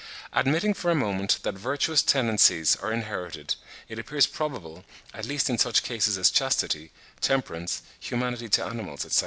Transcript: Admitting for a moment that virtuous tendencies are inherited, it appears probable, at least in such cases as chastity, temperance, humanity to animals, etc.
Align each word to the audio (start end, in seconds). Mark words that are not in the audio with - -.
Admitting 0.33 0.73
for 0.73 0.89
a 0.89 0.95
moment 0.95 1.37
that 1.43 1.53
virtuous 1.53 2.01
tendencies 2.01 2.75
are 2.77 2.91
inherited, 2.91 3.53
it 3.87 3.99
appears 3.99 4.25
probable, 4.25 4.83
at 5.13 5.27
least 5.27 5.47
in 5.47 5.59
such 5.59 5.83
cases 5.83 6.17
as 6.17 6.31
chastity, 6.31 6.91
temperance, 7.19 7.83
humanity 7.99 8.49
to 8.49 8.65
animals, 8.65 9.05
etc. 9.05 9.19